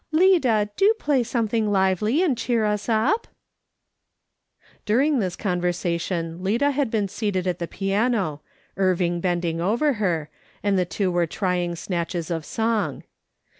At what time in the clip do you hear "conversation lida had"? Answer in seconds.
5.35-6.89